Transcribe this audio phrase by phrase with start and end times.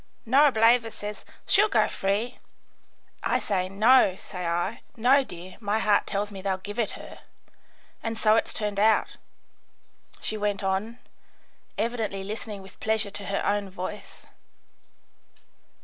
[0.25, 2.39] Norableva says, 'She'll go free.'
[3.21, 4.81] I say, 'No,' say I.
[4.97, 7.19] 'No, dear, my heart tells me they'll give it her.'
[8.01, 9.17] And so it's turned out,"
[10.19, 10.97] she went on,
[11.77, 14.25] evidently listening with pleasure to her own voice.